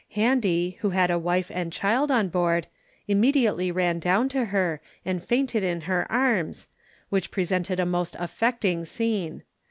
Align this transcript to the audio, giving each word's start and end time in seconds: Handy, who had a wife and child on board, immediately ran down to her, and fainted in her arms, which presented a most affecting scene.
Handy, 0.13 0.79
who 0.81 0.89
had 0.89 1.11
a 1.11 1.19
wife 1.19 1.51
and 1.53 1.71
child 1.71 2.09
on 2.09 2.27
board, 2.27 2.65
immediately 3.07 3.71
ran 3.71 3.99
down 3.99 4.27
to 4.29 4.45
her, 4.45 4.81
and 5.05 5.23
fainted 5.23 5.61
in 5.63 5.81
her 5.81 6.11
arms, 6.11 6.67
which 7.09 7.29
presented 7.29 7.79
a 7.79 7.85
most 7.85 8.15
affecting 8.17 8.83
scene. 8.83 9.43